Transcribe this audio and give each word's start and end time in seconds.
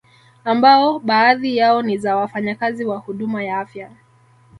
Ambao 0.45 0.99
baadhi 0.99 1.57
yao 1.57 1.81
ni 1.81 1.97
za 1.97 2.15
wafanyakazi 2.15 2.85
wa 2.85 2.97
huduma 2.97 3.43
ya 3.43 3.59
afya 3.59 3.91